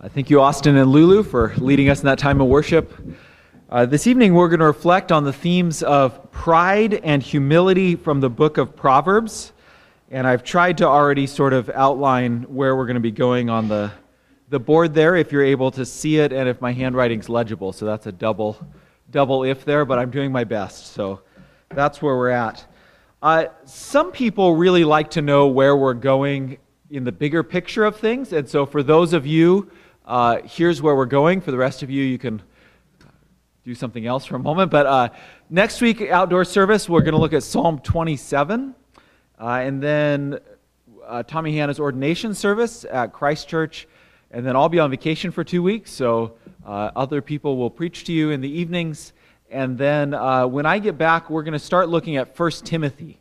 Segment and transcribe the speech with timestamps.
[0.00, 2.94] Uh, thank you, Austin and Lulu, for leading us in that time of worship.
[3.68, 8.20] Uh, this evening, we're going to reflect on the themes of pride and humility from
[8.20, 9.52] the book of Proverbs.
[10.12, 13.66] And I've tried to already sort of outline where we're going to be going on
[13.66, 13.90] the,
[14.50, 17.72] the board there, if you're able to see it, and if my handwriting's legible.
[17.72, 18.56] So that's a double,
[19.10, 20.92] double if there, but I'm doing my best.
[20.92, 21.22] So
[21.70, 22.64] that's where we're at.
[23.20, 26.58] Uh, some people really like to know where we're going
[26.88, 28.32] in the bigger picture of things.
[28.32, 29.68] And so for those of you
[30.08, 31.42] uh, here's where we're going.
[31.42, 32.40] For the rest of you, you can
[33.62, 34.70] do something else for a moment.
[34.70, 35.08] But uh,
[35.50, 38.74] next week, outdoor service, we're going to look at Psalm 27.
[39.38, 40.38] Uh, and then
[41.06, 43.86] uh, Tommy Hanna's ordination service at Christ Church.
[44.30, 48.04] And then I'll be on vacation for two weeks, so uh, other people will preach
[48.04, 49.12] to you in the evenings.
[49.50, 53.20] And then uh, when I get back, we're going to start looking at 1 Timothy,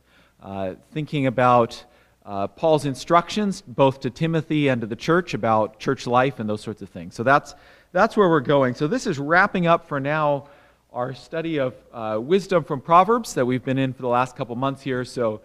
[0.93, 1.83] thinking about
[2.27, 6.61] uh, Paul's instructions, both to Timothy and to the church, about church life and those
[6.61, 7.15] sorts of things.
[7.15, 7.55] So that's,
[7.93, 8.75] that's where we're going.
[8.75, 10.49] So this is wrapping up for now
[10.91, 14.55] our study of uh, wisdom from Proverbs that we've been in for the last couple
[14.57, 15.05] months here.
[15.05, 15.39] So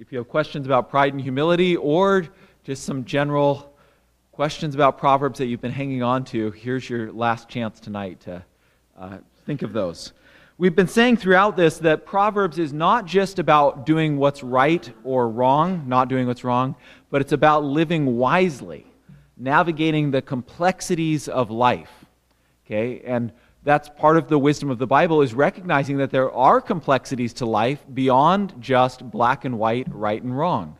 [0.00, 2.26] if you have questions about pride and humility or
[2.64, 3.72] just some general
[4.32, 8.44] questions about Proverbs that you've been hanging on to, here's your last chance tonight to
[8.98, 10.12] uh, think of those.
[10.58, 15.28] We've been saying throughout this that Proverbs is not just about doing what's right or
[15.28, 16.76] wrong, not doing what's wrong,
[17.10, 18.86] but it's about living wisely,
[19.36, 22.06] navigating the complexities of life.
[22.64, 23.02] Okay?
[23.04, 23.32] And
[23.64, 27.44] that's part of the wisdom of the Bible is recognizing that there are complexities to
[27.44, 30.78] life beyond just black and white, right and wrong.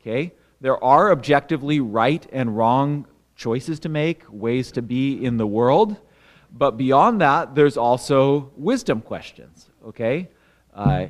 [0.00, 0.32] Okay?
[0.60, 5.96] There are objectively right and wrong choices to make, ways to be in the world.
[6.52, 10.28] But beyond that, there's also wisdom questions, okay?
[10.74, 11.06] Uh,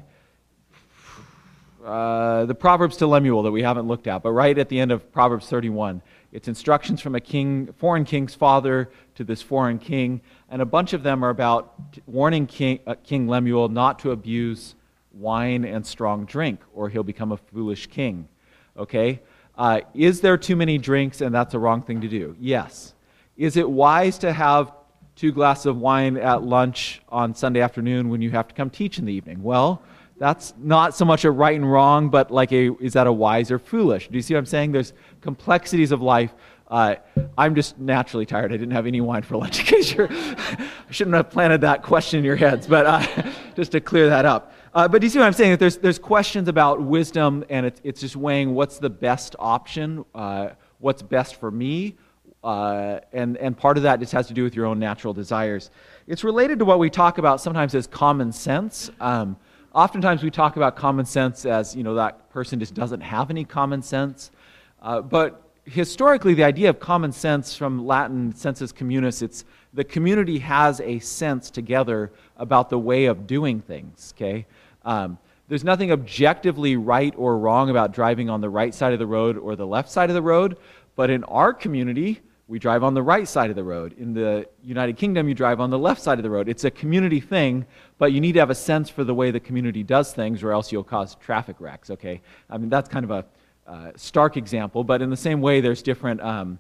[1.85, 4.93] uh, the Proverbs to Lemuel that we haven't looked at, but right at the end
[4.93, 10.21] of Proverbs 31, it's instructions from a king, foreign king's father to this foreign king,
[10.49, 11.75] and a bunch of them are about
[12.07, 14.77] warning King, uh, king Lemuel not to abuse
[15.13, 18.29] wine and strong drink, or he'll become a foolish king.
[18.77, 19.21] Okay?
[19.59, 22.35] Uh, is there too many drinks and that's a wrong thing to do?
[22.41, 22.95] Yes.
[23.37, 24.73] Is it wise to have
[25.17, 28.99] two glasses of wine at lunch on Sunday afternoon when you have to come teach
[28.99, 29.43] in the evening.
[29.43, 29.83] Well,
[30.19, 33.51] that's not so much a right and wrong, but like a is that a wise
[33.51, 34.09] or foolish?
[34.09, 34.73] Do you see what I'm saying?
[34.73, 36.33] There's complexities of life.
[36.69, 36.95] Uh,
[37.37, 38.53] I'm just naturally tired.
[38.53, 39.59] I didn't have any wine for lunch.
[39.61, 43.73] In case you're, I shouldn't have planted that question in your heads, but uh, just
[43.73, 44.55] to clear that up.
[44.75, 45.51] Uh, but do you see what I'm saying?
[45.51, 50.05] That there's there's questions about wisdom, and it's it's just weighing what's the best option,
[50.15, 51.97] uh, what's best for me,
[52.45, 55.71] uh, and, and part of that just has to do with your own natural desires.
[56.07, 58.91] It's related to what we talk about sometimes as common sense.
[59.01, 59.37] Um,
[59.75, 63.45] oftentimes we talk about common sense as, you know, that person just doesn't have any
[63.45, 64.31] common sense.
[64.81, 70.39] Uh, but historically, the idea of common sense from Latin sensus communis, it's the community
[70.41, 74.47] has a sense together about the way of doing things, okay?
[74.85, 79.07] Um, there's nothing objectively right or wrong about driving on the right side of the
[79.07, 80.57] road or the left side of the road,
[80.97, 83.95] but in our community, we drive on the right side of the road.
[83.99, 86.49] In the United Kingdom, you drive on the left side of the road.
[86.49, 87.65] It's a community thing,
[87.99, 90.53] but you need to have a sense for the way the community does things, or
[90.53, 92.21] else you'll cause traffic wrecks, okay?
[92.51, 93.25] I mean, that's kind of a
[93.67, 96.59] uh, stark example, but in the same way, there's different, um,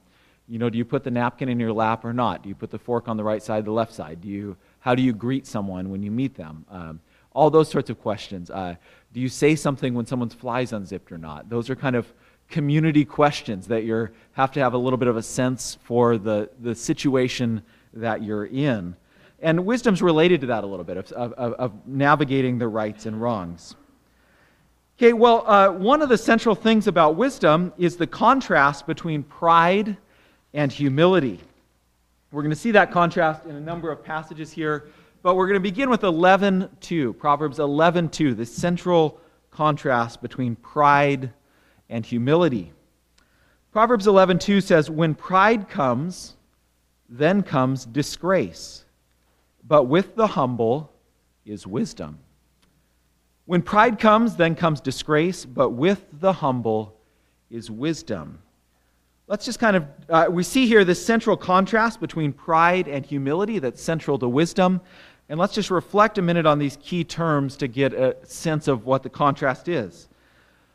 [0.48, 2.42] you know, do you put the napkin in your lap or not?
[2.42, 4.20] Do you put the fork on the right side, the left side?
[4.20, 6.64] Do you, how do you greet someone when you meet them?
[6.70, 7.00] Um,
[7.32, 8.50] all those sorts of questions.
[8.50, 8.76] Uh,
[9.12, 11.48] do you say something when someone's flies unzipped or not?
[11.48, 12.12] Those are kind of
[12.52, 16.48] community questions that you have to have a little bit of a sense for the,
[16.60, 17.62] the situation
[17.94, 18.94] that you're in.
[19.40, 23.20] And wisdom's related to that a little bit, of, of, of navigating the rights and
[23.20, 23.74] wrongs.
[24.98, 29.96] Okay, well, uh, one of the central things about wisdom is the contrast between pride
[30.54, 31.40] and humility.
[32.30, 34.88] We're going to see that contrast in a number of passages here,
[35.22, 39.18] but we're going to begin with 11.2, Proverbs 11.2, the central
[39.50, 41.32] contrast between pride
[41.92, 42.72] and humility.
[43.70, 46.34] Proverbs 11:2 says, "When pride comes,
[47.08, 48.84] then comes disgrace,
[49.62, 50.90] but with the humble
[51.44, 52.18] is wisdom."
[53.44, 56.96] When pride comes, then comes disgrace, but with the humble
[57.50, 58.38] is wisdom.
[59.26, 63.58] Let's just kind of, uh, we see here this central contrast between pride and humility
[63.58, 64.80] that's central to wisdom.
[65.28, 68.86] And let's just reflect a minute on these key terms to get a sense of
[68.86, 70.08] what the contrast is.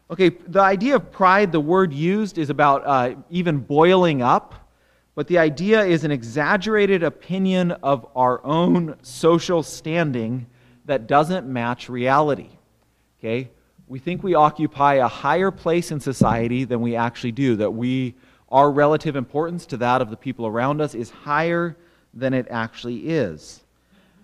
[0.10, 4.70] Okay, the idea of pride, the word used is about uh, even boiling up,
[5.16, 10.48] but the idea is an exaggerated opinion of our own social standing
[10.86, 12.50] that doesn't match reality.
[13.20, 13.50] Okay?
[13.88, 18.16] We think we occupy a higher place in society than we actually do, that we
[18.50, 21.76] our relative importance to that of the people around us is higher
[22.14, 23.62] than it actually is.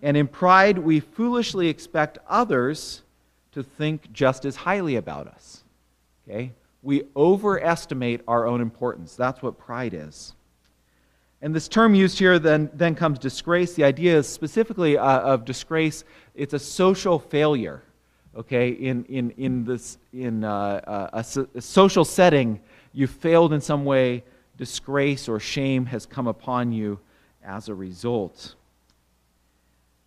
[0.02, 3.02] And in pride, we foolishly expect others
[3.52, 5.64] to think just as highly about us.
[6.28, 6.54] Okay?
[6.82, 9.16] We overestimate our own importance.
[9.16, 10.34] That's what pride is.
[11.42, 13.74] And this term used here then, then comes disgrace.
[13.74, 16.06] The idea is specifically uh, of disgrace,
[16.36, 17.84] it's a social failure.
[18.36, 22.60] Okay, in, in, in, this, in uh, uh a, a social setting,
[22.94, 24.24] you failed in some way,
[24.58, 27.00] disgrace or shame has come upon you
[27.44, 28.56] as a result.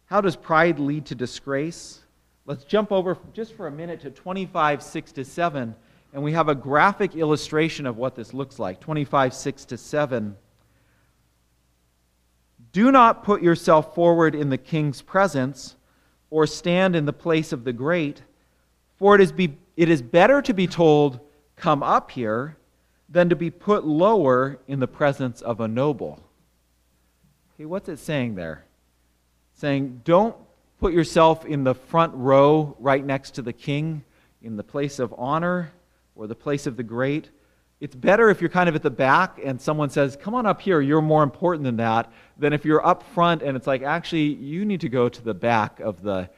[0.07, 2.01] How does pride lead to disgrace?
[2.47, 5.75] Let's jump over just for a minute to 25, 6 to 7,
[6.17, 8.81] and we have a graphic illustration of what this looks like.
[8.81, 10.35] 25, 6 to 7.
[12.73, 15.77] Do not put yourself forward in the king's presence
[16.31, 18.23] or stand in the place of the great,
[18.97, 21.21] for it is, be, it is better to be told,
[21.55, 22.57] Come up here,
[23.11, 26.19] than to be put lower in the presence of a noble.
[27.55, 28.65] Okay, what's it saying there?
[29.53, 30.35] Saying, don't
[30.81, 34.03] put yourself in the front row right next to the king,
[34.41, 35.73] in the place of honor
[36.17, 37.31] or the place of the great.
[37.79, 40.61] It's better if you're kind of at the back and someone says, Come on up
[40.61, 44.35] here, you're more important than that, than if you're up front and it's like, Actually,
[44.35, 46.29] you need to go to the back of the.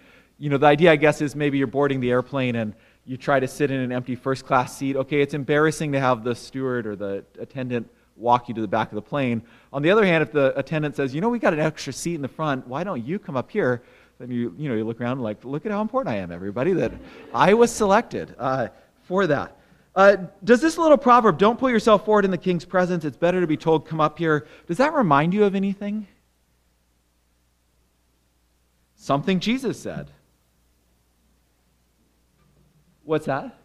[0.40, 2.72] You know, the idea, I guess, is maybe you're boarding the airplane and
[3.04, 4.94] you try to sit in an empty first class seat.
[4.94, 8.90] Okay, it's embarrassing to have the steward or the attendant walk you to the back
[8.90, 9.42] of the plane.
[9.72, 12.14] On the other hand, if the attendant says, you know, we got an extra seat
[12.14, 13.82] in the front, why don't you come up here?
[14.19, 16.32] Then you, you know, you look around and like, look at how important I am,
[16.32, 16.92] everybody, that
[17.32, 18.69] I was selected uh,
[19.04, 19.57] for that.
[19.94, 23.40] Uh, does this little proverb, don't put yourself forward in the king's presence, it's better
[23.40, 26.06] to be told, come up here, does that remind you of anything?
[28.94, 30.11] Something Jesus said.
[33.05, 33.58] What's that?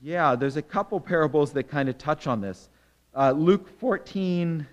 [0.00, 2.68] Yeah, there's a couple parables that kind of touch on this.
[3.14, 4.66] Uh, Luke 14,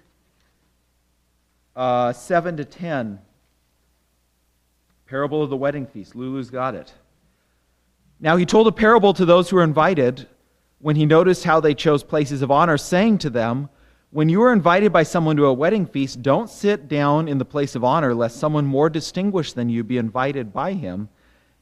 [1.75, 3.19] uh, 7 to 10.
[5.07, 6.16] Parable of the wedding feast.
[6.16, 6.94] Lulu's got it.
[8.19, 10.28] Now he told a parable to those who were invited
[10.80, 13.69] when he noticed how they chose places of honor, saying to them,
[14.10, 17.46] When you are invited by someone to a wedding feast, don't sit down in the
[17.46, 21.10] place of honor, lest someone more distinguished than you be invited by him.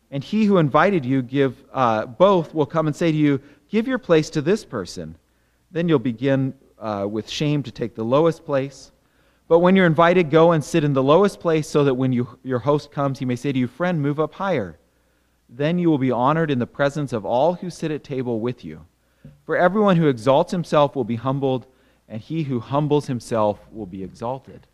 [0.10, 3.88] And he who invited you give uh, both will come and say to you, Give
[3.88, 5.18] your place to this person.
[5.72, 8.93] Then you'll begin uh, with shame to take the lowest place.
[9.48, 12.40] But when you're invited, go and sit in the lowest place so that when you,
[12.44, 14.78] your host comes, he may say to you, Friend, move up higher.
[15.50, 18.64] Then you will be honored in the presence of all who sit at table with
[18.64, 18.86] you.
[19.46, 21.68] For everyone who exalts himself will be humbled,
[22.08, 24.68] and he who humbles himself will be exalted.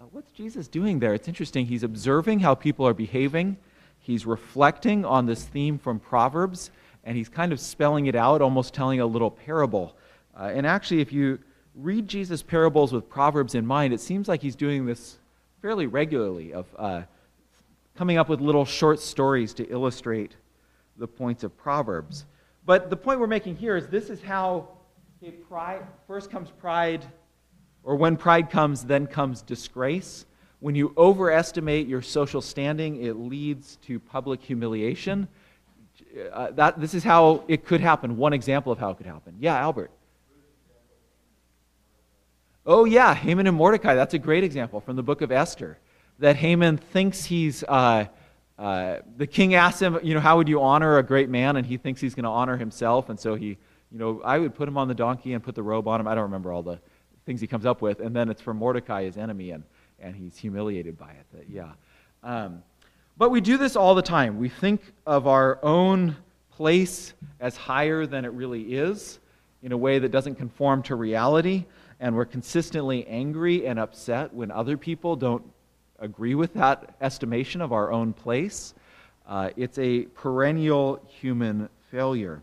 [0.00, 1.14] Uh, what's Jesus doing there?
[1.14, 1.66] It's interesting.
[1.66, 3.58] He's observing how people are behaving,
[3.98, 6.70] he's reflecting on this theme from Proverbs,
[7.04, 9.96] and he's kind of spelling it out, almost telling a little parable.
[10.38, 11.38] Uh, and actually, if you
[11.74, 15.18] read Jesus' parables with Proverbs in mind, it seems like he's doing this
[15.62, 17.02] fairly regularly, of uh,
[17.96, 20.36] coming up with little short stories to illustrate
[20.96, 22.24] the points of Proverbs.
[22.64, 24.68] But the point we're making here is this is how
[25.48, 27.04] pride, first comes pride,
[27.82, 30.26] or when pride comes, then comes disgrace.
[30.60, 35.28] When you overestimate your social standing, it leads to public humiliation
[36.32, 38.16] uh, that, this is how it could happen.
[38.16, 39.36] One example of how it could happen.
[39.38, 39.90] Yeah, Albert.
[42.72, 43.96] Oh, yeah, Haman and Mordecai.
[43.96, 45.76] That's a great example from the book of Esther.
[46.20, 48.04] That Haman thinks he's, uh,
[48.56, 51.56] uh, the king asks him, you know, how would you honor a great man?
[51.56, 53.08] And he thinks he's going to honor himself.
[53.08, 53.58] And so he,
[53.90, 56.06] you know, I would put him on the donkey and put the robe on him.
[56.06, 56.78] I don't remember all the
[57.26, 57.98] things he comes up with.
[57.98, 59.64] And then it's for Mordecai, his enemy, and,
[59.98, 61.26] and he's humiliated by it.
[61.34, 61.72] That, yeah.
[62.22, 62.62] Um,
[63.18, 64.38] but we do this all the time.
[64.38, 66.16] We think of our own
[66.52, 69.18] place as higher than it really is
[69.60, 71.64] in a way that doesn't conform to reality.
[72.00, 75.44] And we're consistently angry and upset when other people don't
[75.98, 78.74] agree with that estimation of our own place.
[79.28, 82.42] Uh, it's a perennial human failure.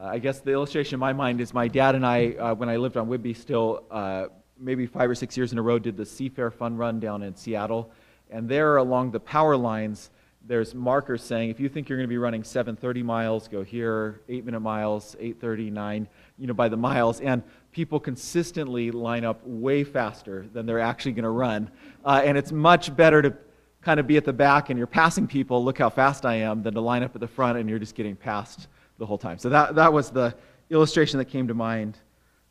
[0.00, 2.70] Uh, I guess the illustration in my mind is my dad and I, uh, when
[2.70, 4.26] I lived on Whidbey, still uh,
[4.58, 7.36] maybe five or six years in a row, did the Seafair Fun Run down in
[7.36, 7.90] Seattle.
[8.30, 10.10] And there along the power lines,
[10.46, 14.22] there's markers saying if you think you're going to be running 730 miles, go here,
[14.28, 16.08] 8 minute miles, 839,
[16.40, 17.20] you know, by the miles.
[17.20, 21.70] And people consistently line up way faster than they're actually going to run.
[22.04, 23.36] Uh, and it's much better to
[23.82, 26.62] kind of be at the back and you're passing people, look how fast I am,
[26.62, 28.66] than to line up at the front and you're just getting passed
[28.98, 29.38] the whole time.
[29.38, 30.34] So that, that was the
[30.70, 31.98] illustration that came to mind,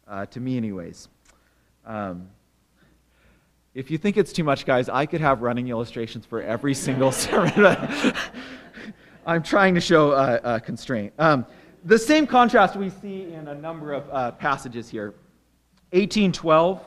[0.08, 1.08] uh, to me, anyways.
[1.86, 2.30] Um,
[3.74, 7.12] If you think it's too much, guys, I could have running illustrations for every single
[7.26, 7.78] sermon.
[9.26, 11.14] I'm trying to show a, a constraint.
[11.20, 11.46] Um,
[11.84, 15.14] the same contrast we see in a number of uh, passages here.
[15.92, 16.78] 1812.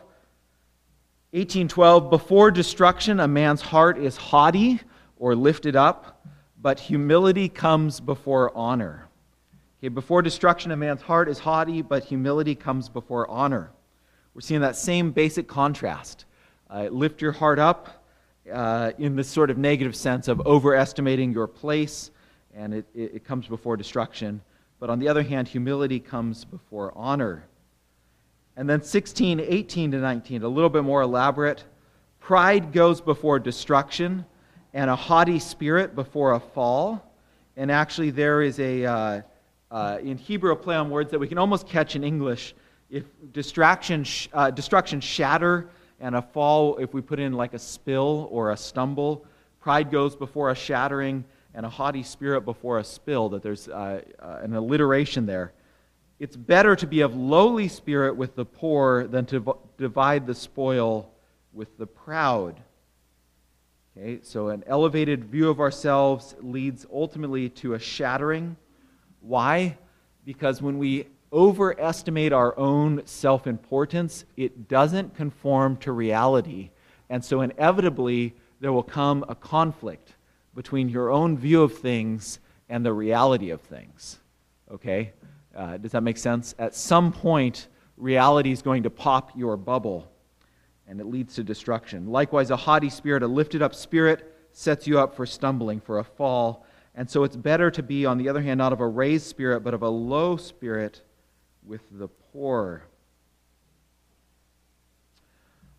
[1.30, 4.80] 1812, before destruction, a man's heart is haughty
[5.16, 6.26] or lifted up,
[6.60, 9.08] but humility comes before honor.
[9.80, 13.70] Okay, before destruction, a man's heart is haughty, but humility comes before honor.
[14.34, 16.26] We're seeing that same basic contrast.
[16.68, 18.04] Uh, lift your heart up
[18.52, 22.10] uh, in this sort of negative sense of overestimating your place,
[22.54, 24.42] and it, it, it comes before destruction.
[24.82, 27.44] But on the other hand, humility comes before honor.
[28.56, 31.62] And then 16, 18 to 19, a little bit more elaborate.
[32.18, 34.24] Pride goes before destruction,
[34.74, 37.14] and a haughty spirit before a fall.
[37.56, 39.22] And actually, there is a, uh,
[39.70, 42.52] uh, in Hebrew, a play on words that we can almost catch in English.
[42.90, 45.70] If distraction, sh- uh, destruction shatter,
[46.00, 49.26] and a fall, if we put in like a spill or a stumble,
[49.60, 51.24] pride goes before a shattering,
[51.54, 55.52] and a haughty spirit before a spill, that there's uh, uh, an alliteration there.
[56.18, 61.10] It's better to be of lowly spirit with the poor than to divide the spoil
[61.52, 62.60] with the proud.
[63.96, 68.56] Okay, so an elevated view of ourselves leads ultimately to a shattering.
[69.20, 69.76] Why?
[70.24, 76.70] Because when we overestimate our own self importance, it doesn't conform to reality.
[77.10, 80.14] And so inevitably, there will come a conflict
[80.54, 84.18] between your own view of things and the reality of things.
[84.70, 85.12] Okay?
[85.54, 86.54] Uh, does that make sense?
[86.58, 90.10] At some point, reality is going to pop your bubble,
[90.86, 92.06] and it leads to destruction.
[92.06, 96.04] Likewise, a haughty spirit, a lifted up spirit, sets you up for stumbling, for a
[96.04, 96.66] fall.
[96.94, 99.60] And so it's better to be, on the other hand, not of a raised spirit,
[99.60, 101.02] but of a low spirit
[101.64, 102.84] with the poor.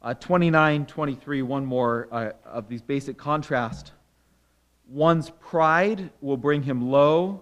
[0.02, 3.92] Uh, 29, 23, one more uh, of these basic contrast.
[4.88, 7.42] One's pride will bring him low,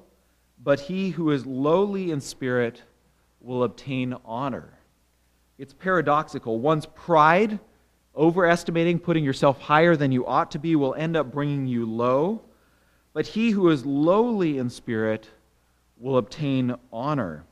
[0.63, 2.83] but he who is lowly in spirit
[3.39, 4.77] will obtain honor.
[5.57, 6.59] It's paradoxical.
[6.59, 7.59] One's pride,
[8.15, 12.41] overestimating, putting yourself higher than you ought to be, will end up bringing you low,
[13.13, 15.27] but he who is lowly in spirit
[15.97, 17.43] will obtain honor.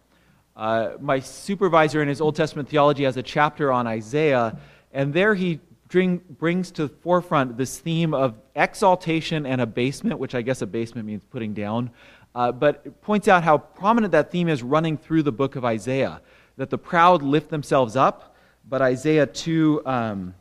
[0.56, 4.58] Uh, my supervisor in his Old Testament theology has a chapter on Isaiah,
[4.92, 10.36] and there he bring, brings to the forefront this theme of exaltation and abasement, which
[10.36, 11.92] I guess abasement means putting down,
[12.36, 16.22] uh, but points out how prominent that theme is running through the book of Isaiah.
[16.58, 18.36] That the proud lift themselves up,
[18.68, 20.36] but Isaiah 2, um,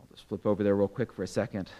[0.00, 1.70] I'll just flip over there real quick for a second.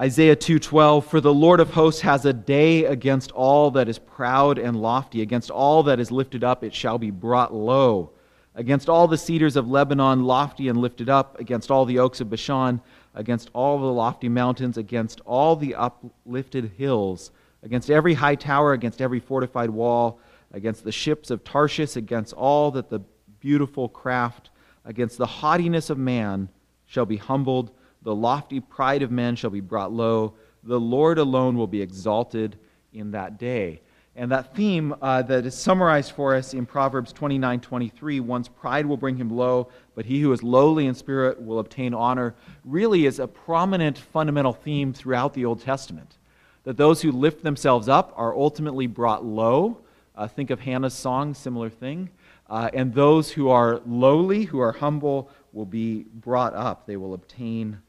[0.00, 4.58] Isaiah 2:12 For the Lord of hosts has a day against all that is proud
[4.58, 5.20] and lofty.
[5.20, 8.10] Against all that is lifted up it shall be brought low.
[8.54, 11.38] Against all the cedars of Lebanon lofty and lifted up.
[11.38, 12.80] Against all the oaks of Bashan
[13.14, 14.78] against all the lofty mountains.
[14.78, 17.30] Against all the uplifted hills.
[17.62, 20.18] Against every high tower against every fortified wall.
[20.52, 23.00] Against the ships of Tarshish against all that the
[23.40, 24.48] beautiful craft
[24.86, 26.48] against the haughtiness of man
[26.86, 27.72] shall be humbled
[28.02, 30.34] the lofty pride of men shall be brought low.
[30.64, 32.58] The Lord alone will be exalted
[32.92, 33.80] in that day.
[34.14, 38.84] And that theme uh, that is summarized for us in Proverbs 29 23, one's pride
[38.84, 43.06] will bring him low, but he who is lowly in spirit will obtain honor, really
[43.06, 46.18] is a prominent fundamental theme throughout the Old Testament.
[46.64, 49.78] That those who lift themselves up are ultimately brought low.
[50.14, 52.10] Uh, think of Hannah's song, similar thing.
[52.50, 56.86] Uh, and those who are lowly, who are humble, will be brought up.
[56.86, 57.80] They will obtain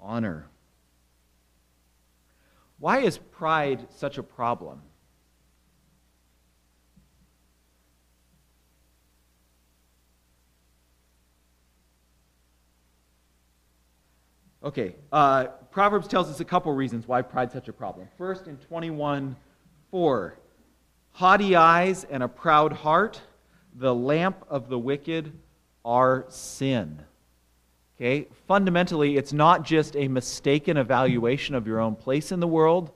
[0.00, 0.48] honor.
[2.78, 4.80] Why is pride such a problem?
[14.62, 18.08] Okay, uh, Proverbs tells us a couple reasons why pride's such a problem.
[18.18, 19.36] First, in 21
[19.90, 20.38] 4,
[21.12, 23.20] haughty eyes and a proud heart,
[23.74, 25.32] the lamp of the wicked
[25.84, 27.04] are sin.
[28.00, 28.28] Okay?
[28.48, 32.90] Fundamentally, it's not just a mistaken evaluation of your own place in the world,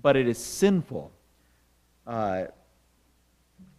[0.00, 1.10] but it is sinful.
[2.06, 2.44] Uh,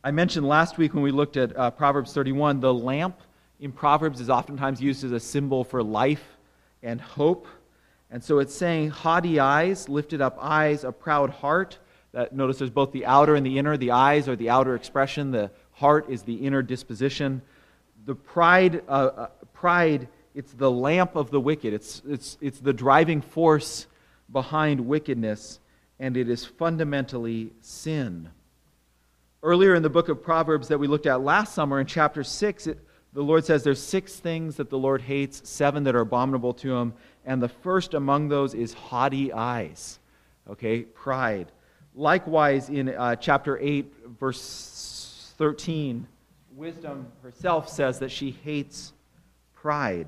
[0.04, 3.22] I mentioned last week when we looked at uh, Proverbs 31, the lamp
[3.62, 6.24] in Proverbs is oftentimes used as a symbol for life
[6.84, 7.48] and hope.
[8.12, 11.80] And so it's saying haughty eyes, lifted up eyes, a proud heart.
[12.12, 13.78] That notice there's both the outer and the inner.
[13.78, 15.32] The eyes are the outer expression.
[15.32, 17.42] The heart is the inner disposition.
[18.06, 22.74] The pride, uh, uh pride it's the lamp of the wicked, it's, it's, it's the
[22.74, 23.88] driving force
[24.32, 25.60] behind wickedness.
[26.00, 28.30] and it is fundamentally sin.
[29.42, 32.68] Earlier in the book of Proverbs that we looked at last summer in chapter 6,
[32.68, 32.80] it,
[33.14, 36.76] the Lord says there's six things that the Lord hates, seven that are abominable to
[36.76, 36.94] him,
[37.26, 40.00] and the first among those is haughty eyes.
[40.50, 41.52] Okay, pride.
[41.94, 46.06] Likewise, in uh, chapter 8, verse 13,
[46.52, 48.92] wisdom herself says that she hates
[49.54, 50.08] pride.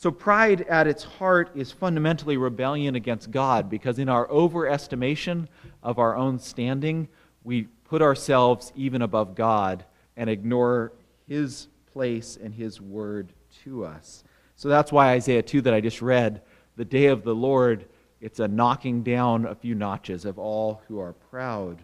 [0.00, 5.48] So, pride at its heart is fundamentally rebellion against God because, in our overestimation
[5.82, 7.08] of our own standing,
[7.42, 9.84] we put ourselves even above God
[10.16, 10.92] and ignore
[11.26, 13.32] His place and His word
[13.64, 14.22] to us.
[14.54, 16.42] So, that's why Isaiah 2 that I just read,
[16.76, 17.84] the day of the Lord,
[18.20, 21.82] it's a knocking down a few notches of all who are proud.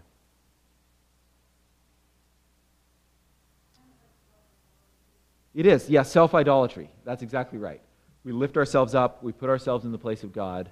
[5.52, 6.90] It is, yes, yeah, self idolatry.
[7.04, 7.80] That's exactly right.
[8.24, 10.70] We lift ourselves up, we put ourselves in the place of God,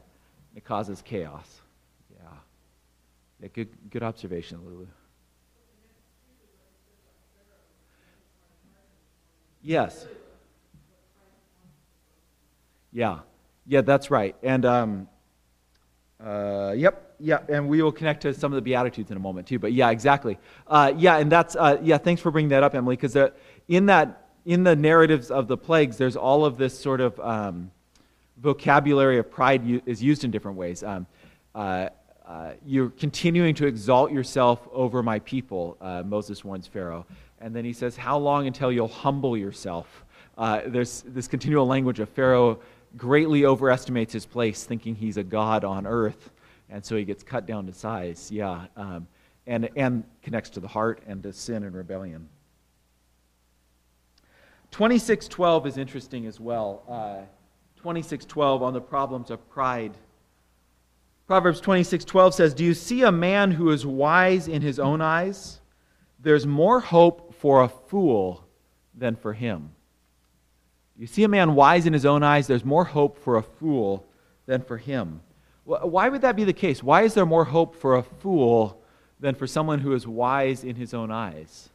[0.57, 1.61] it causes chaos.
[2.11, 2.29] Yeah.
[3.41, 4.87] yeah good, good observation, Lulu.
[9.63, 10.07] Yes.
[12.91, 13.21] Yeah.
[13.67, 14.35] Yeah, that's right.
[14.43, 15.09] And, um,
[16.23, 19.47] uh, yep, yeah, and we will connect to some of the Beatitudes in a moment
[19.47, 19.59] too.
[19.59, 20.39] But yeah, exactly.
[20.67, 23.17] Uh, yeah, and that's, uh, yeah, thanks for bringing that up, Emily, because
[23.69, 27.71] in that in the narratives of the plagues, there's all of this sort of um,
[28.39, 30.83] vocabulary of pride u- is used in different ways.
[30.83, 31.07] Um,
[31.55, 31.89] uh,
[32.27, 37.07] uh, you're continuing to exalt yourself over my people, uh, Moses warns Pharaoh.
[37.41, 40.05] And then he says, How long until you'll humble yourself?
[40.39, 42.61] Uh, there's this continual language of Pharaoh
[42.97, 46.31] greatly overestimates his place, thinking he's a god on earth.
[46.71, 48.31] And so he gets cut down to size.
[48.31, 48.67] Yeah.
[48.77, 49.07] Um,
[49.47, 52.29] and, and connects to the heart and to sin and rebellion.
[54.73, 56.83] 2612 is interesting as well.
[56.89, 57.27] Uh,
[57.77, 59.97] 2612 on the problems of pride.
[61.27, 65.61] Proverbs 26:12 says, "Do you see a man who is wise in his own eyes?
[66.19, 68.45] There's more hope for a fool
[68.95, 69.73] than for him."
[70.97, 74.07] You see a man wise in his own eyes, there's more hope for a fool
[74.47, 75.21] than for him.
[75.65, 76.83] Why would that be the case?
[76.83, 78.83] Why is there more hope for a fool
[79.21, 81.71] than for someone who is wise in his own eyes?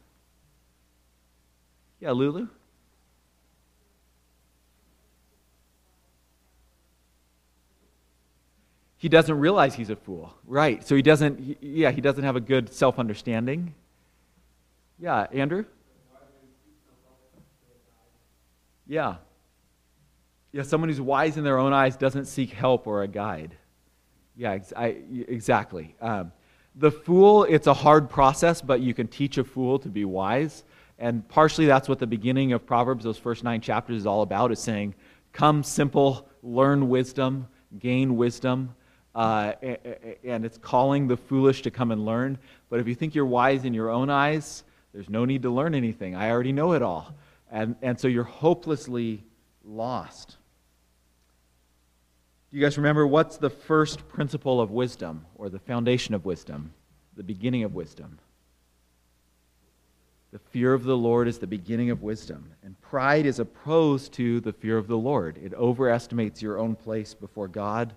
[2.00, 2.48] Yeah, Lulu?
[8.98, 10.34] He doesn't realize he's a fool.
[10.44, 10.86] Right.
[10.86, 13.74] So he doesn't, yeah, he doesn't have a good self understanding.
[14.98, 15.64] Yeah, Andrew?
[18.88, 19.16] Yeah.
[20.50, 23.54] Yeah, someone who's wise in their own eyes doesn't seek help or a guide.
[24.36, 24.96] Yeah, ex- I,
[25.28, 25.94] exactly.
[26.00, 26.32] Um,
[26.74, 30.64] the fool, it's a hard process, but you can teach a fool to be wise.
[30.98, 34.50] And partially that's what the beginning of Proverbs, those first nine chapters, is all about,
[34.50, 34.96] is saying,
[35.32, 37.46] come simple, learn wisdom,
[37.78, 38.74] gain wisdom
[39.14, 39.52] uh,
[40.24, 42.38] and it's calling the foolish to come and learn.
[42.70, 45.74] But if you think you're wise in your own eyes, there's no need to learn
[45.74, 46.14] anything.
[46.14, 47.14] I already know it all.
[47.50, 49.24] And, and so you're hopelessly
[49.64, 50.36] lost.
[52.50, 56.72] Do you guys remember what's the first principle of wisdom or the foundation of wisdom,
[57.16, 58.18] the beginning of wisdom?
[60.30, 62.52] The fear of the Lord is the beginning of wisdom.
[62.62, 65.38] And pride is opposed to the fear of the Lord.
[65.42, 67.94] It overestimates your own place before God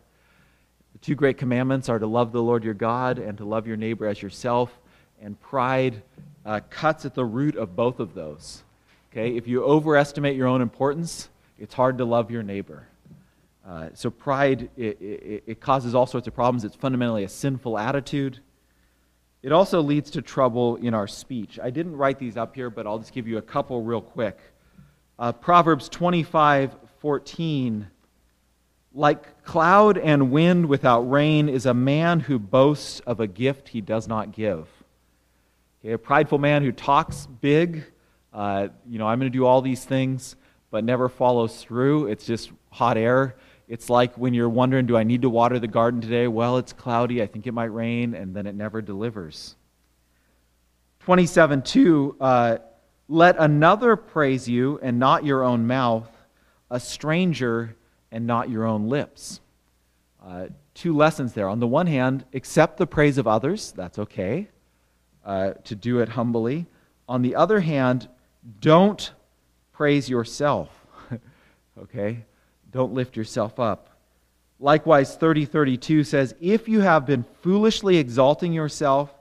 [1.01, 4.07] two great commandments are to love the Lord your God and to love your neighbor
[4.07, 4.79] as yourself.
[5.21, 6.01] And pride
[6.45, 8.63] uh, cuts at the root of both of those.
[9.11, 9.35] Okay?
[9.35, 12.87] If you overestimate your own importance, it's hard to love your neighbor.
[13.67, 16.63] Uh, so pride, it, it, it causes all sorts of problems.
[16.63, 18.39] It's fundamentally a sinful attitude.
[19.43, 21.59] It also leads to trouble in our speech.
[21.61, 24.37] I didn't write these up here, but I'll just give you a couple real quick.
[25.17, 27.87] Uh, Proverbs 25 14
[28.93, 33.81] like cloud and wind without rain is a man who boasts of a gift he
[33.81, 34.67] does not give.
[35.79, 37.83] Okay, a prideful man who talks big,
[38.33, 40.35] uh, you know, I'm going to do all these things,
[40.69, 42.07] but never follows through.
[42.07, 43.35] It's just hot air.
[43.67, 46.27] It's like when you're wondering, do I need to water the garden today?
[46.27, 47.21] Well, it's cloudy.
[47.21, 49.55] I think it might rain, and then it never delivers.
[50.99, 52.57] 27 2 uh,
[53.07, 56.09] Let another praise you and not your own mouth,
[56.69, 57.75] a stranger
[58.11, 59.39] and not your own lips.
[60.23, 61.47] Uh, two lessons there.
[61.47, 64.47] On the one hand, accept the praise of others, that's okay,
[65.25, 66.67] uh, to do it humbly.
[67.07, 68.07] On the other hand,
[68.59, 69.11] don't
[69.73, 70.69] praise yourself,
[71.79, 72.25] okay?
[72.71, 73.89] Don't lift yourself up.
[74.59, 79.13] Likewise, 3032 says, If you have been foolishly exalting yourself,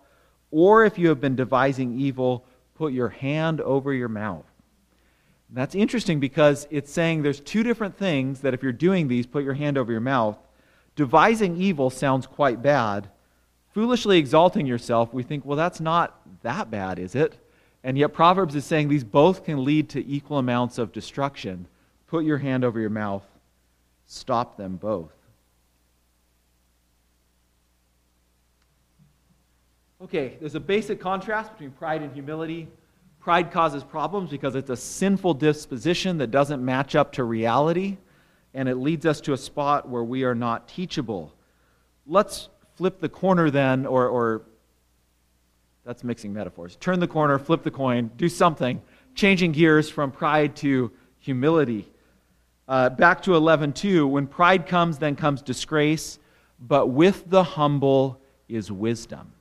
[0.51, 4.45] or if you have been devising evil, put your hand over your mouth.
[5.53, 9.43] That's interesting because it's saying there's two different things that if you're doing these, put
[9.43, 10.39] your hand over your mouth.
[10.95, 13.09] Devising evil sounds quite bad,
[13.73, 17.39] foolishly exalting yourself, we think, well, that's not that bad, is it?
[17.83, 21.67] And yet, Proverbs is saying these both can lead to equal amounts of destruction.
[22.07, 23.25] Put your hand over your mouth,
[24.07, 25.13] stop them both.
[30.03, 32.69] Okay, there's a basic contrast between pride and humility.
[33.21, 37.99] Pride causes problems because it's a sinful disposition that doesn't match up to reality,
[38.55, 41.35] and it leads us to a spot where we are not teachable.
[42.07, 44.43] Let's flip the corner then, or, or
[45.85, 46.77] that's mixing metaphors.
[46.77, 48.81] Turn the corner, flip the coin, do something,
[49.15, 51.93] changing gears from pride to humility.
[52.67, 56.19] Uh, back to 11.2, when pride comes, then comes disgrace,
[56.59, 59.33] but with the humble is wisdom.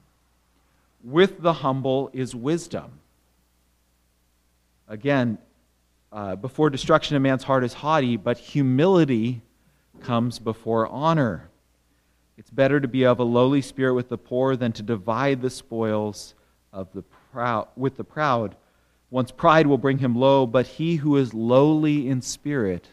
[1.01, 2.98] With the humble is wisdom.
[4.89, 5.37] Again,
[6.11, 9.43] uh, before destruction a man's heart is haughty, but humility
[10.01, 11.51] comes before honor.
[12.37, 15.51] It's better to be of a lowly spirit with the poor than to divide the
[15.51, 16.33] spoils
[16.73, 18.55] of the proud with the proud.
[19.11, 22.87] One's pride will bring him low, but he who is lowly in spirit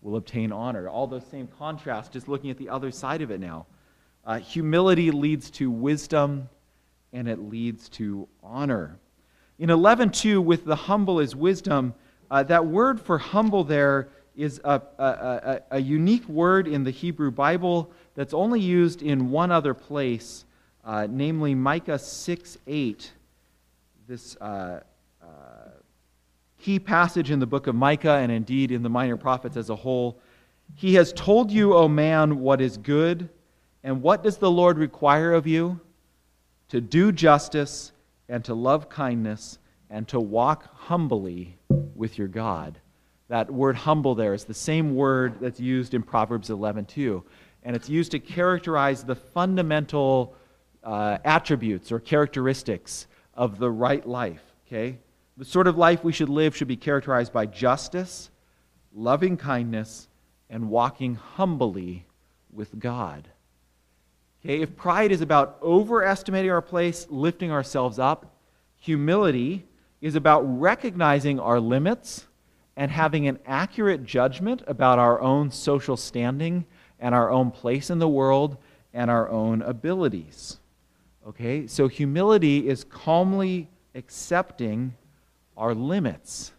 [0.00, 0.88] will obtain honor.
[0.88, 3.66] All those same contrasts, just looking at the other side of it now.
[4.24, 6.48] Uh, humility leads to wisdom,
[7.12, 8.98] and it leads to honor.
[9.58, 11.94] In 11.2, with the humble is wisdom,
[12.30, 16.90] uh, that word for humble there is a, a, a, a unique word in the
[16.90, 20.44] Hebrew Bible that's only used in one other place,
[20.84, 23.12] uh, namely Micah 6 8.
[24.06, 24.80] This uh,
[25.22, 25.26] uh,
[26.60, 29.76] key passage in the book of Micah and indeed in the minor prophets as a
[29.76, 30.18] whole.
[30.74, 33.30] He has told you, O man, what is good,
[33.82, 35.80] and what does the Lord require of you?
[36.70, 37.92] To do justice
[38.28, 39.58] and to love kindness
[39.90, 41.56] and to walk humbly
[41.94, 42.78] with your God.
[43.28, 47.22] That word humble there is the same word that's used in Proverbs 11:2
[47.66, 50.36] and it's used to characterize the fundamental
[50.84, 54.42] uh, attributes or characteristics of the right life.
[54.66, 54.98] Okay?
[55.36, 58.30] The sort of life we should live should be characterized by justice,
[58.94, 60.08] loving kindness,
[60.48, 62.06] and walking humbly
[62.52, 63.28] with God.
[64.46, 64.62] Okay?
[64.62, 68.36] If pride is about overestimating our place, lifting ourselves up,
[68.76, 69.66] humility
[70.00, 72.26] is about recognizing our limits
[72.76, 76.64] and having an accurate judgment about our own social standing
[77.00, 78.56] and our own place in the world
[78.94, 80.58] and our own abilities.
[81.26, 81.66] Okay?
[81.66, 84.94] So humility is calmly accepting
[85.56, 86.52] our limits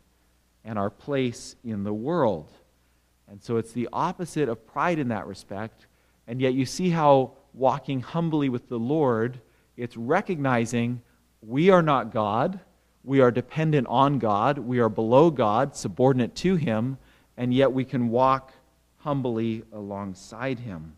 [0.65, 2.51] and our place in the world.
[3.29, 5.87] And so it's the opposite of pride in that respect.
[6.27, 9.39] And yet you see how walking humbly with the Lord,
[9.75, 11.01] it's recognizing
[11.41, 12.59] we are not God.
[13.03, 14.57] We are dependent on God.
[14.57, 16.97] We are below God, subordinate to Him,
[17.37, 18.51] and yet we can walk
[19.07, 20.97] humbly alongside him.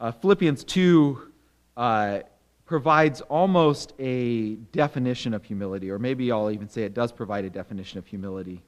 [0.00, 1.32] Uh, Philippians 2
[1.76, 2.18] uh,
[2.64, 7.50] provides almost a definition of humility, or maybe I'll even say it does provide a
[7.50, 8.60] definition of humility.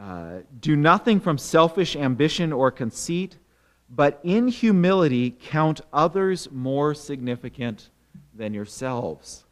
[0.00, 3.36] Uh, do nothing from selfish ambition or conceit,
[3.90, 7.90] but in humility count others more significant
[8.34, 9.44] than yourselves.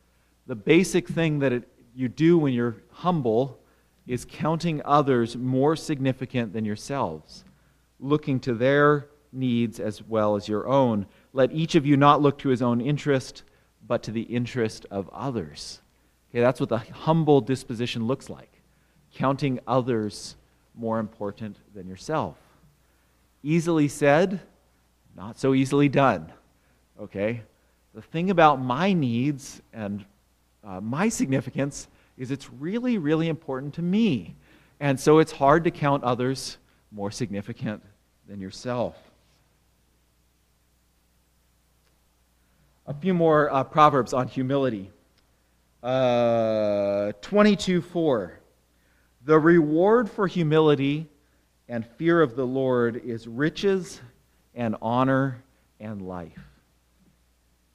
[0.47, 3.61] The basic thing that it, you do when you're humble
[4.07, 7.45] is counting others more significant than yourselves,
[8.01, 11.05] looking to their needs as well as your own.
[11.35, 13.43] Let each of you not look to his own interest,
[13.87, 15.83] but to the interest of others.
[16.31, 18.48] Okay, that's what the humble disposition looks like.
[19.19, 20.37] Counting others
[20.77, 22.37] more important than yourself.
[23.43, 24.41] Easily said,
[25.17, 26.33] not so easily done.
[27.01, 27.43] Okay?
[27.95, 30.05] The thing about my needs and
[30.63, 34.37] uh, my significance is it's really, really important to me.
[34.79, 36.59] And so it's hard to count others
[36.93, 37.83] more significant
[38.29, 38.95] than yourself.
[42.87, 44.93] A few more uh, proverbs on humility.
[45.83, 48.38] Uh, 22 4.
[49.29, 51.07] The reward for humility
[51.69, 54.01] and fear of the Lord is riches
[54.55, 55.45] and honor
[55.79, 56.41] and life.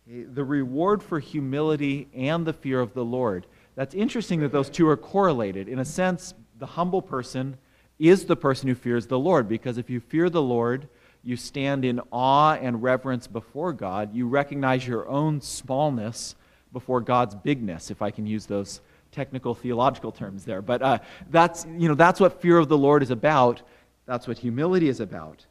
[0.07, 4.87] The reward for humility and the fear of the Lord that's interesting that those two
[4.89, 5.69] are correlated.
[5.69, 7.55] In a sense, the humble person
[7.99, 10.87] is the person who fears the Lord, because if you fear the Lord,
[11.21, 14.15] you stand in awe and reverence before God.
[14.15, 16.33] You recognize your own smallness
[16.71, 18.81] before God's bigness, if I can use those
[19.13, 20.61] technical theological terms there.
[20.61, 20.99] But uh,
[21.29, 23.61] that's, you know, that's what fear of the Lord is about.
[24.05, 25.45] That's what humility is about.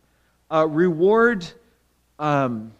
[0.51, 1.47] Uh, reward.
[2.19, 2.73] Um,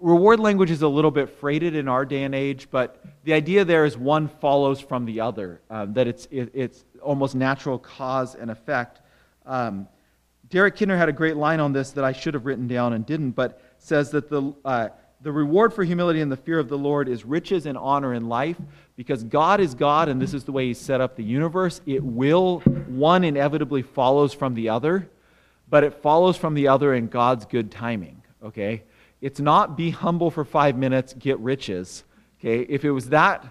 [0.00, 3.64] reward language is a little bit freighted in our day and age, but the idea
[3.64, 8.34] there is one follows from the other, um, that it's, it, it's almost natural cause
[8.34, 9.00] and effect.
[9.44, 9.86] Um,
[10.48, 13.04] Derek Kidner had a great line on this that I should have written down and
[13.04, 14.88] didn't, but says that the, uh,
[15.20, 18.28] the reward for humility and the fear of the Lord is riches and honor in
[18.28, 18.56] life
[19.00, 21.80] because God is God and this is the way He set up the universe.
[21.86, 25.08] It will, one inevitably follows from the other,
[25.70, 28.82] but it follows from the other in God's good timing, okay?
[29.22, 32.04] It's not be humble for five minutes, get riches,
[32.38, 32.60] okay?
[32.68, 33.42] If it was that,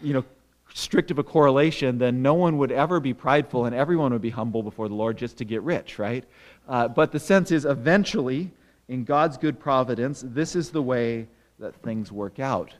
[0.00, 0.24] you know,
[0.72, 4.30] strict of a correlation, then no one would ever be prideful and everyone would be
[4.30, 6.24] humble before the Lord just to get rich, right?
[6.68, 8.52] Uh, but the sense is eventually,
[8.86, 11.26] in God's good providence, this is the way
[11.58, 12.72] that things work out.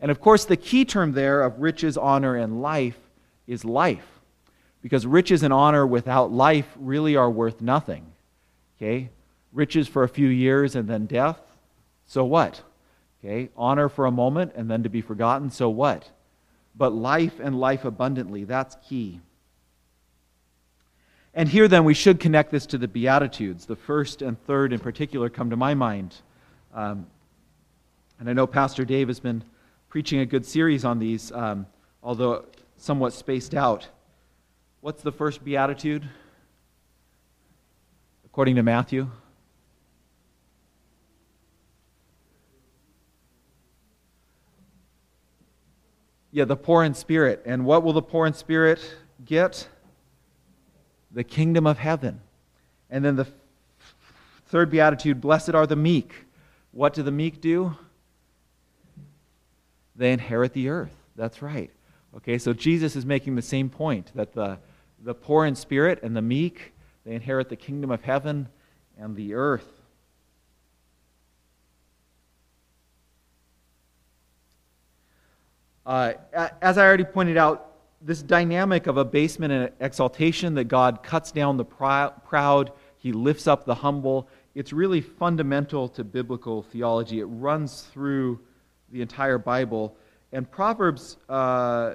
[0.00, 2.98] And of course, the key term there of riches, honor, and life
[3.46, 4.06] is life.
[4.82, 8.06] Because riches and honor without life really are worth nothing.
[8.78, 9.10] Okay?
[9.52, 11.38] Riches for a few years and then death,
[12.06, 12.62] so what?
[13.22, 13.50] Okay?
[13.56, 16.10] Honor for a moment and then to be forgotten, so what?
[16.80, 18.44] but life and life abundantly.
[18.44, 19.20] That's key.
[21.34, 23.66] And here, then, we should connect this to the Beatitudes.
[23.66, 26.16] The first and third, in particular, come to my mind.
[26.74, 27.06] Um,
[28.18, 29.44] and I know Pastor Dave has been
[29.90, 31.66] preaching a good series on these, um,
[32.00, 32.44] although
[32.76, 33.88] somewhat spaced out.
[34.80, 36.08] What's the first Beatitude?
[38.24, 39.10] According to Matthew?
[46.30, 47.42] Yeah, the poor in spirit.
[47.44, 48.80] And what will the poor in spirit
[49.24, 49.68] get?
[51.10, 52.20] The kingdom of heaven.
[52.88, 53.26] And then the
[54.46, 56.26] third beatitude blessed are the meek.
[56.70, 57.76] What do the meek do?
[59.96, 60.94] They inherit the earth.
[61.16, 61.70] That's right.
[62.16, 64.58] Okay, so Jesus is making the same point that the,
[65.02, 66.72] the poor in spirit and the meek,
[67.04, 68.48] they inherit the kingdom of heaven
[68.98, 69.68] and the earth.
[75.86, 76.12] Uh,
[76.60, 77.66] as I already pointed out,
[78.02, 83.64] this dynamic of abasement and exaltation that God cuts down the proud, he lifts up
[83.64, 87.20] the humble, it's really fundamental to biblical theology.
[87.20, 88.40] It runs through
[88.90, 89.96] the entire Bible.
[90.32, 91.94] And Proverbs, uh,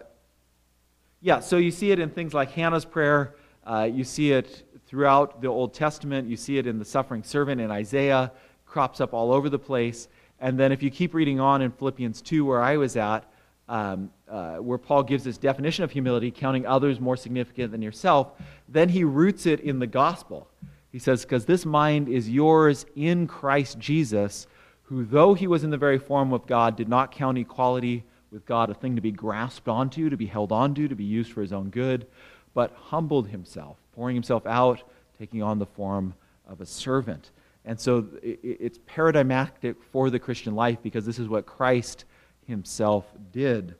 [1.22, 5.42] yeah, so you see it in things like Hannah's prayer, uh, you see it throughout
[5.42, 8.32] the Old Testament, you see it in the suffering servant in Isaiah,
[8.66, 10.08] crops up all over the place.
[10.40, 13.24] And then if you keep reading on in Philippians 2, where I was at,
[13.68, 18.34] um, uh, where Paul gives this definition of humility, counting others more significant than yourself,
[18.68, 20.48] then he roots it in the gospel.
[20.92, 24.48] He says, Because this mind is yours in Christ Jesus,
[24.86, 28.46] who, though he was in the very form of God, did not count equality with
[28.46, 31.42] God a thing to be grasped onto, to be held onto, to be used for
[31.42, 32.06] his own good,
[32.54, 34.84] but humbled himself, pouring himself out,
[35.18, 36.14] taking on the form
[36.48, 37.32] of a servant.
[37.66, 42.06] And so it's paradigmatic for the Christian life because this is what Christ
[42.46, 43.76] himself did.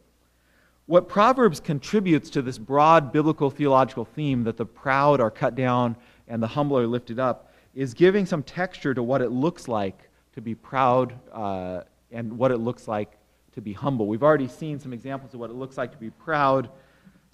[0.88, 5.96] What Proverbs contributes to this broad biblical theological theme that the proud are cut down
[6.28, 10.10] and the humble are lifted up is giving some texture to what it looks like
[10.36, 13.18] to be proud uh, and what it looks like
[13.54, 14.06] to be humble.
[14.08, 16.70] We've already seen some examples of what it looks like to be proud,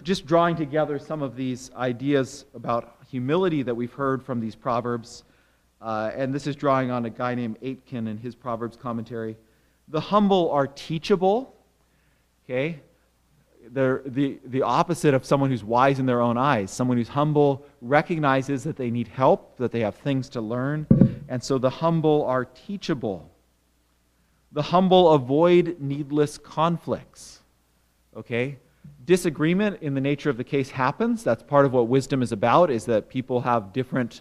[0.02, 5.24] just drawing together some of these ideas about humility that we've heard from these Proverbs.
[5.80, 9.36] Uh, and this is drawing on a guy named Aitken in his Proverbs commentary.
[9.88, 11.56] The humble are teachable,
[12.44, 12.80] okay?
[13.68, 16.70] They're the, the opposite of someone who's wise in their own eyes.
[16.70, 20.86] Someone who's humble recognizes that they need help, that they have things to learn,
[21.32, 23.30] and so the humble are teachable.
[24.52, 27.40] The humble avoid needless conflicts,
[28.14, 28.58] okay?
[29.06, 31.24] Disagreement in the nature of the case happens.
[31.24, 34.20] That's part of what wisdom is about, is that people have different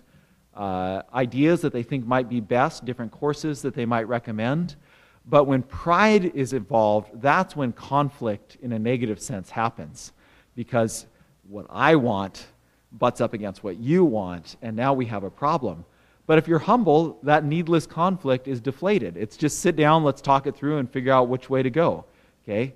[0.56, 4.78] uh, ideas that they think might be best, different courses that they might recommend.
[5.26, 10.14] But when pride is involved, that's when conflict in a negative sense happens.
[10.56, 11.08] Because
[11.44, 12.48] what I want
[12.90, 15.84] butts up against what you want, and now we have a problem.
[16.32, 19.18] But if you're humble, that needless conflict is deflated.
[19.18, 22.06] It's just sit down, let's talk it through, and figure out which way to go.
[22.46, 22.74] Okay?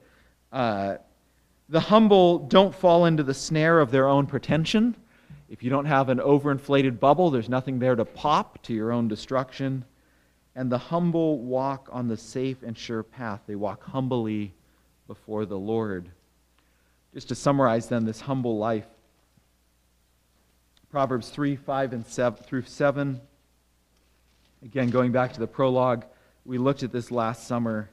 [0.52, 0.96] Uh,
[1.70, 4.94] the humble don't fall into the snare of their own pretension.
[5.48, 9.08] If you don't have an overinflated bubble, there's nothing there to pop to your own
[9.08, 9.86] destruction
[10.54, 13.39] and the humble walk on the safe and sure path.
[13.48, 14.54] They walk humbly
[15.08, 16.12] before the Lord.
[17.13, 18.88] Just to summarize, then, this humble life
[20.91, 23.22] Proverbs 3, 5, and 7 through 7.
[24.65, 26.06] Again, going back to the prologue,
[26.43, 27.91] we looked at this last summer.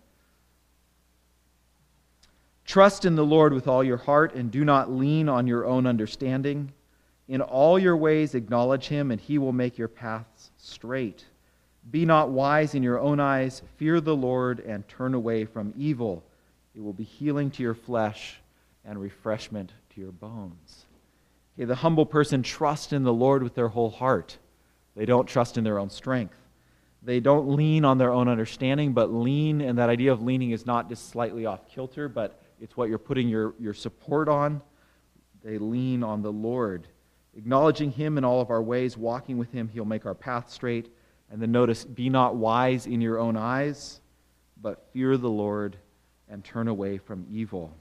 [2.65, 5.87] Trust in the Lord with all your heart and do not lean on your own
[5.87, 6.73] understanding.
[7.29, 11.27] In all your ways, acknowledge him, and he will make your paths straight.
[11.91, 13.61] Be not wise in your own eyes.
[13.77, 16.25] Fear the Lord and turn away from evil.
[16.75, 18.41] It will be healing to your flesh
[18.85, 20.87] and refreshment to your bones.
[21.55, 24.39] Okay, the humble person trusts in the Lord with their whole heart.
[24.97, 26.35] They don't trust in their own strength.
[27.05, 30.65] They don't lean on their own understanding, but lean, and that idea of leaning is
[30.65, 34.63] not just slightly off kilter, but it's what you're putting your, your support on.
[35.43, 36.87] They lean on the Lord.
[37.37, 40.95] Acknowledging Him in all of our ways, walking with Him, He'll make our path straight.
[41.31, 44.01] And then notice, be not wise in your own eyes,
[44.61, 45.77] but fear the Lord
[46.29, 47.75] and turn away from evil.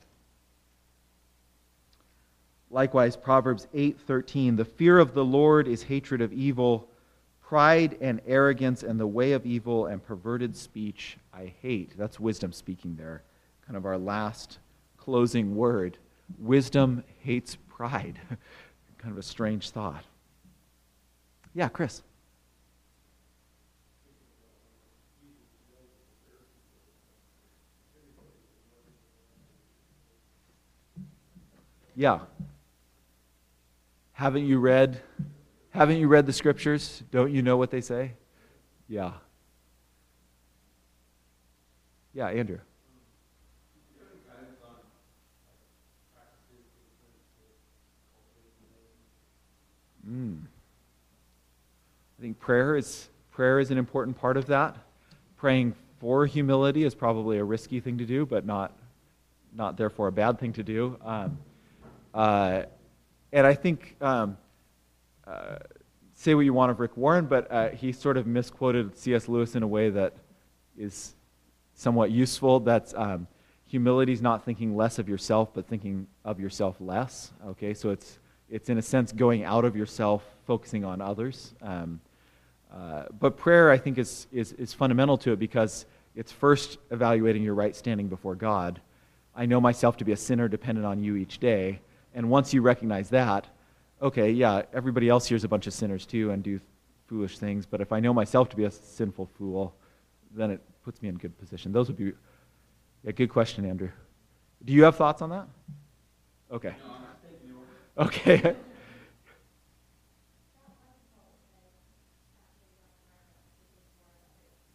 [2.71, 6.89] Likewise, Proverbs 8:13, the fear of the Lord is hatred of evil,
[7.51, 11.91] pride and arrogance and the way of evil and perverted speech I hate.
[11.97, 13.23] That's wisdom speaking there.
[13.67, 14.59] Kind of our last
[14.95, 15.97] closing word.
[16.39, 18.17] Wisdom hates pride.
[18.97, 20.05] kind of a strange thought.
[21.53, 22.01] Yeah, Chris.
[31.97, 32.19] Yeah.
[34.13, 35.01] Haven't you read
[35.71, 37.03] haven't you read the scriptures?
[37.11, 38.13] Don't you know what they say?
[38.87, 39.13] Yeah.
[42.13, 42.59] Yeah, Andrew.
[50.09, 50.41] Mm.
[52.19, 54.75] I think prayer is prayer is an important part of that.
[55.37, 58.73] Praying for humility is probably a risky thing to do, but not
[59.53, 60.97] not therefore a bad thing to do.
[61.03, 61.37] Um,
[62.13, 62.63] uh,
[63.31, 64.37] and I think um,
[65.31, 65.57] uh,
[66.13, 69.27] say what you want of Rick Warren, but uh, he sort of misquoted C.S.
[69.27, 70.13] Lewis in a way that
[70.77, 71.15] is
[71.73, 72.59] somewhat useful.
[72.59, 73.27] That's um,
[73.65, 77.31] humility is not thinking less of yourself, but thinking of yourself less.
[77.47, 81.53] Okay, so it's it's in a sense going out of yourself, focusing on others.
[81.61, 82.01] Um,
[82.73, 87.41] uh, but prayer, I think, is, is is fundamental to it because it's first evaluating
[87.41, 88.81] your right standing before God.
[89.33, 91.79] I know myself to be a sinner dependent on you each day.
[92.13, 93.47] And once you recognize that,
[94.01, 96.59] okay, yeah, everybody else here is a bunch of sinners too and do
[97.07, 99.75] foolish things, but if I know myself to be a sinful fool,
[100.33, 101.71] then it puts me in good position.
[101.71, 102.13] Those would be
[103.05, 103.89] a good question, Andrew.
[104.63, 105.47] Do you have thoughts on that?
[106.51, 106.73] Okay.
[107.97, 108.51] Okay.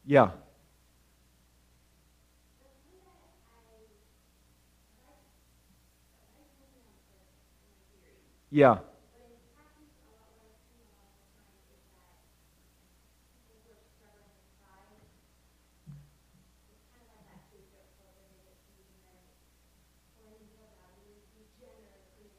[0.06, 0.30] yeah.
[8.50, 8.78] Yeah.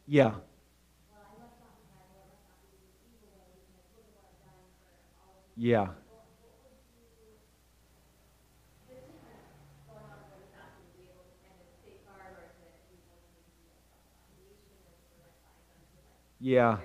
[0.07, 0.35] Yeah.
[5.57, 5.87] Yeah.
[16.39, 16.77] Yeah.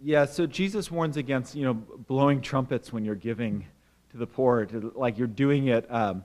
[0.00, 3.66] Yeah, so Jesus warns against, you know, blowing trumpets when you're giving
[4.10, 5.86] to the poor, to, like you're doing it.
[5.92, 6.22] Um,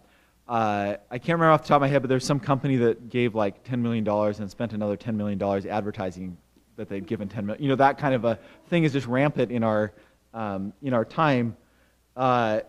[0.48, 3.10] uh, I can't remember off the top of my head, but there's some company that
[3.10, 6.38] gave like $10 million and spent another $10 million advertising
[6.76, 7.64] that they'd given 10 million.
[7.64, 9.94] You know, that kind of a thing is just rampant in our,
[10.34, 11.56] um, in our time.
[12.18, 12.62] Uh,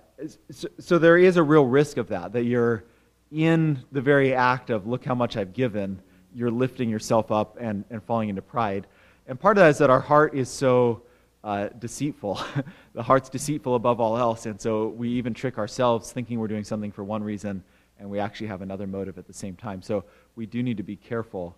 [0.51, 2.85] so, so there is a real risk of that, that you're
[3.33, 6.01] in the very act of, look how much I've given,
[6.35, 8.87] you're lifting yourself up and, and falling into pride.
[9.27, 11.03] And part of that is that our heart is so
[11.45, 12.41] uh, deceitful.
[12.95, 16.65] the heart's deceitful above all else, and so we even trick ourselves thinking we're doing
[16.65, 17.63] something for one reason,
[18.01, 19.83] and we actually have another motive at the same time.
[19.83, 20.05] So
[20.35, 21.55] we do need to be careful.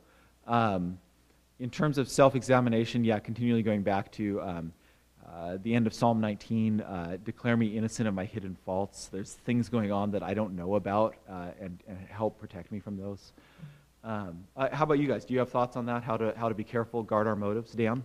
[0.46, 0.98] Um,
[1.60, 4.72] in terms of self examination, yeah, continually going back to um,
[5.26, 9.06] uh, the end of Psalm 19 uh, declare me innocent of my hidden faults.
[9.06, 12.80] There's things going on that I don't know about, uh, and, and help protect me
[12.80, 13.32] from those.
[14.02, 15.24] Um, uh, how about you guys?
[15.24, 16.02] Do you have thoughts on that?
[16.02, 17.72] How to how to be careful, guard our motives?
[17.72, 18.02] Dan.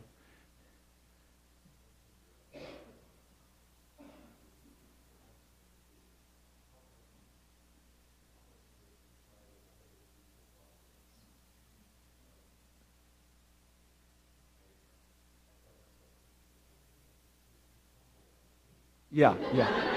[19.11, 19.91] Yeah, yeah.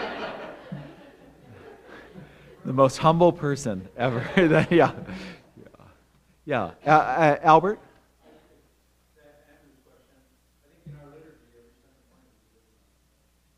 [2.65, 4.29] the most humble person ever.
[4.71, 4.93] yeah.
[6.45, 6.73] Yeah.
[6.87, 7.81] Uh, uh, Albert?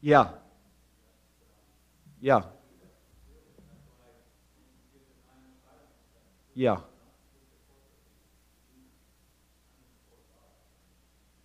[0.00, 0.28] Yeah.
[2.20, 2.42] Yeah.
[6.54, 6.76] Yeah.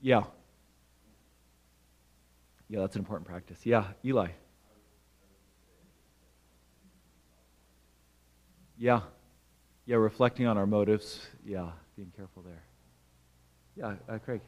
[0.01, 0.23] Yeah.
[2.71, 3.65] Yeah, that's an important practice.
[3.65, 4.29] Yeah, Eli.
[8.77, 9.01] Yeah.
[9.85, 11.19] Yeah, reflecting on our motives.
[11.45, 12.63] Yeah, being careful there.
[13.75, 14.39] Yeah, uh, Craig.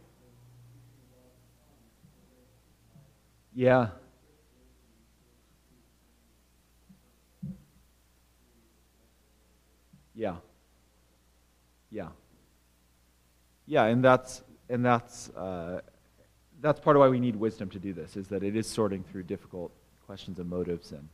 [3.53, 3.89] Yeah.
[10.15, 10.35] Yeah.
[11.91, 12.07] Yeah.
[13.65, 15.81] Yeah, and that's and that's uh,
[16.63, 18.15] that's part of why we need wisdom to do this.
[18.15, 19.71] Is that it is sorting through difficult
[20.07, 21.01] questions and motives and.
[21.01, 21.07] Um,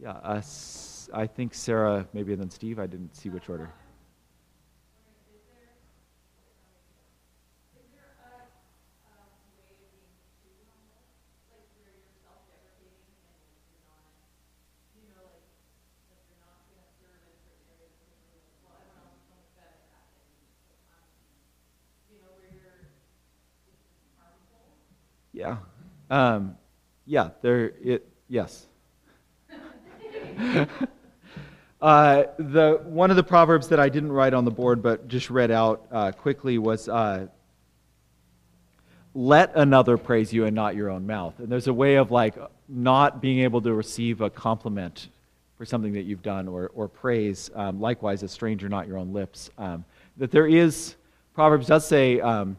[0.00, 0.42] yeah, uh,
[1.14, 2.78] I think Sarah, maybe then Steve.
[2.78, 3.70] I didn't see which order.
[25.36, 25.58] Yeah.
[26.10, 26.56] Um,
[27.06, 28.66] yeah, there it yes.
[31.80, 35.30] uh, the one of the proverbs that I didn't write on the board but just
[35.30, 37.26] read out uh, quickly was uh,
[39.14, 41.38] let another praise you and not your own mouth.
[41.38, 42.36] And there's a way of like
[42.68, 45.08] not being able to receive a compliment
[45.56, 49.14] for something that you've done or, or praise, um, likewise, a stranger, not your own
[49.14, 49.48] lips.
[49.56, 49.86] Um,
[50.18, 50.96] that there is,
[51.34, 52.58] Proverbs does say, um,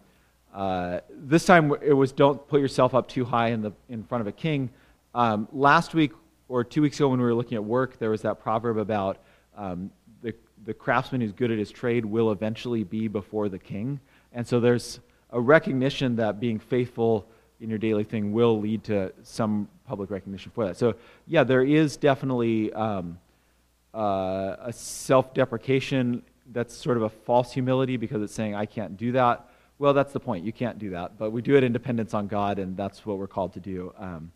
[0.57, 4.21] uh, this time it was don't put yourself up too high in, the, in front
[4.21, 4.71] of a king.
[5.13, 6.13] Um, last week
[6.47, 9.19] or two weeks ago when we were looking at work, there was that proverb about
[9.55, 9.91] um,
[10.23, 10.33] the,
[10.65, 13.99] the craftsman who's good at his trade will eventually be before the king.
[14.33, 14.99] And so there's
[15.29, 17.27] a recognition that being faithful
[17.59, 20.75] in your daily thing will lead to some public recognition for that.
[20.75, 20.95] So,
[21.27, 23.19] yeah, there is definitely um,
[23.93, 28.97] uh, a self deprecation that's sort of a false humility because it's saying, I can't
[28.97, 29.46] do that.
[29.79, 30.43] Well, that's the point.
[30.43, 31.17] You can't do that.
[31.17, 33.93] But we do it in dependence on God, and that's what we're called to do.
[33.97, 34.31] Um,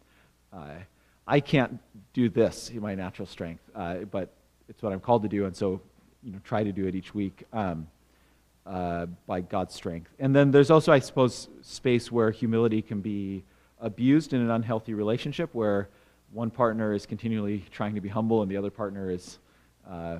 [1.28, 1.80] I can't
[2.14, 4.34] do this in my natural strength, uh, but
[4.68, 5.82] it's what I'm called to do, and so
[6.24, 7.88] you know, try to do it each week um,
[8.66, 10.12] uh, by God's strength.
[10.20, 13.44] And then there's also, I suppose, space where humility can be
[13.80, 15.90] abused in an unhealthy relationship, where
[16.32, 19.40] one partner is continually trying to be humble and the other partner is
[19.90, 20.20] uh,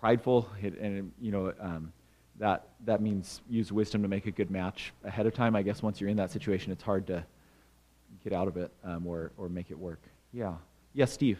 [0.00, 1.52] prideful, and you know.
[1.58, 1.92] Um,
[2.38, 5.54] that, that means use wisdom to make a good match ahead of time.
[5.54, 7.24] I guess once you're in that situation, it's hard to
[8.22, 10.00] get out of it um, or, or make it work.
[10.32, 10.54] Yeah.
[10.92, 11.38] Yes, Steve.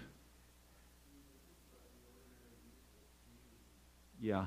[4.21, 4.47] Yeah.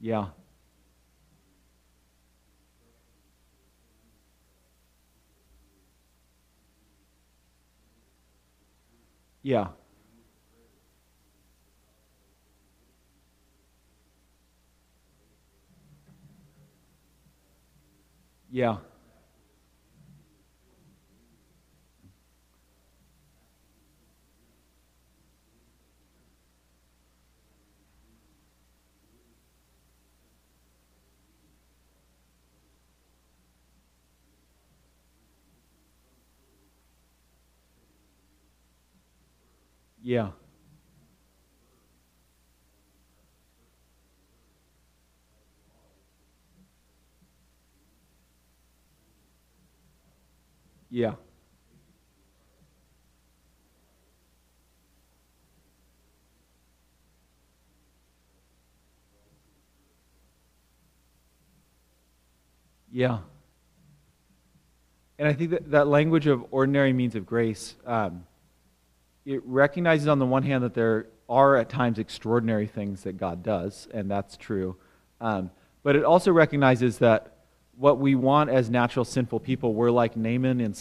[0.00, 0.28] Yeah.
[9.42, 9.68] Yeah.
[18.50, 18.78] Yeah.
[40.02, 40.30] Yeah.
[51.00, 51.14] Yeah.
[62.92, 63.20] Yeah.
[65.18, 68.26] And I think that that language of ordinary means of grace, um,
[69.24, 73.42] it recognizes on the one hand that there are at times extraordinary things that God
[73.42, 74.76] does, and that's true.
[75.18, 75.50] Um,
[75.82, 77.29] but it also recognizes that
[77.80, 79.72] what we want as natural sinful people.
[79.72, 80.74] We're like Naaman in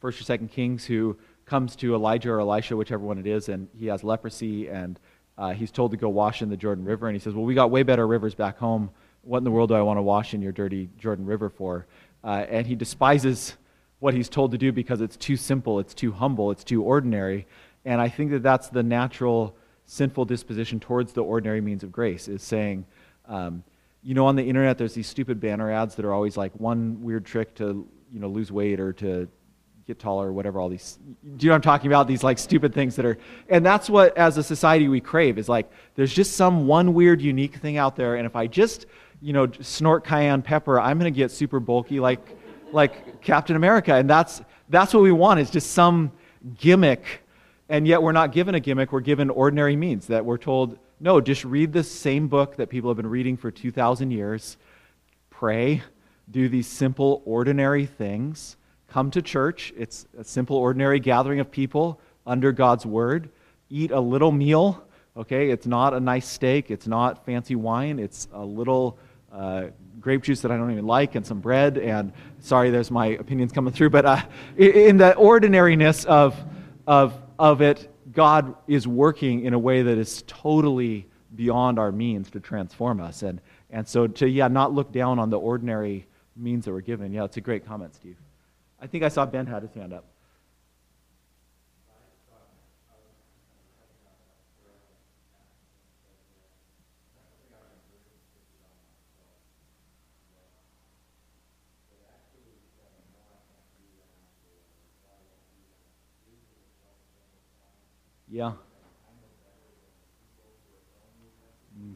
[0.00, 1.16] First or Second Kings, who
[1.46, 5.00] comes to Elijah or Elisha, whichever one it is, and he has leprosy, and
[5.38, 7.54] uh, he's told to go wash in the Jordan River, and he says, "Well, we
[7.54, 8.90] got way better rivers back home.
[9.22, 11.86] What in the world do I want to wash in your dirty Jordan River for?"
[12.22, 13.56] Uh, and he despises
[14.00, 17.46] what he's told to do because it's too simple, it's too humble, it's too ordinary.
[17.86, 19.56] And I think that that's the natural
[19.86, 22.84] sinful disposition towards the ordinary means of grace, is saying.
[23.26, 23.64] Um,
[24.06, 27.02] you know, on the internet, there's these stupid banner ads that are always like one
[27.02, 29.28] weird trick to, you know, lose weight or to
[29.84, 30.98] get taller or whatever all these
[31.36, 32.08] do you know what i'm talking about?
[32.08, 35.48] These like stupid things that are and that's what as a society we crave is
[35.48, 38.86] like there's just some one weird unique thing out there and if i just
[39.20, 42.36] you know snort cayenne pepper i'm to get super bulky like
[42.72, 46.10] like captain america and that's that's what we want is just some
[46.58, 47.22] gimmick
[47.68, 51.20] and yet we're not given a gimmick we're given ordinary means that we're told no,
[51.20, 54.56] just read the same book that people have been reading for 2,000 years.
[55.28, 55.82] Pray,
[56.30, 58.56] do these simple, ordinary things.
[58.88, 59.74] Come to church.
[59.76, 63.28] It's a simple, ordinary gathering of people under God's word.
[63.68, 64.82] Eat a little meal,
[65.16, 65.50] okay?
[65.50, 68.98] It's not a nice steak, it's not fancy wine, it's a little
[69.30, 69.66] uh,
[70.00, 71.76] grape juice that I don't even like and some bread.
[71.76, 74.22] And sorry, there's my opinions coming through, but uh,
[74.56, 76.36] in the ordinariness of,
[76.86, 82.30] of, of it, God is working in a way that is totally beyond our means
[82.30, 83.22] to transform us.
[83.22, 87.12] And, and so to, yeah, not look down on the ordinary means that we're given.
[87.12, 88.16] Yeah, it's a great comment, Steve.
[88.80, 90.06] I think I saw Ben had his hand up.
[108.36, 108.52] Yeah.
[111.80, 111.94] Mm.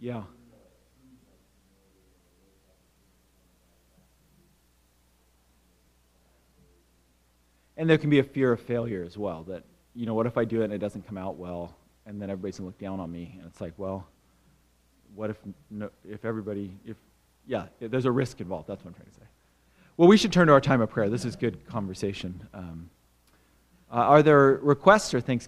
[0.00, 0.22] Yeah.
[7.76, 9.62] And there can be a fear of failure as well that,
[9.94, 11.76] you know, what if I do it and it doesn't come out well,
[12.06, 13.36] and then everybody's going to look down on me?
[13.38, 14.04] And it's like, well,
[15.14, 15.36] what if,
[15.70, 16.96] no, if everybody, if,
[17.46, 18.66] yeah, there's a risk involved.
[18.66, 19.26] That's what I'm trying to say.
[19.96, 21.08] Well, we should turn to our time of prayer.
[21.08, 22.48] This is good conversation.
[22.52, 22.90] Um,
[23.92, 25.40] uh, are there requests or thanksgiving?